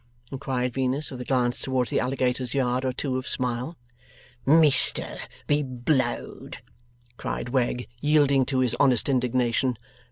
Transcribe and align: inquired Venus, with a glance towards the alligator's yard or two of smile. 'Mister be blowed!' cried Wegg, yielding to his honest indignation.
inquired 0.31 0.73
Venus, 0.73 1.11
with 1.11 1.21
a 1.21 1.25
glance 1.25 1.61
towards 1.61 1.91
the 1.91 1.99
alligator's 1.99 2.55
yard 2.55 2.83
or 2.83 2.91
two 2.91 3.17
of 3.19 3.27
smile. 3.27 3.77
'Mister 4.47 5.19
be 5.45 5.61
blowed!' 5.61 6.57
cried 7.17 7.49
Wegg, 7.49 7.87
yielding 7.99 8.43
to 8.45 8.61
his 8.61 8.75
honest 8.79 9.09
indignation. 9.09 9.77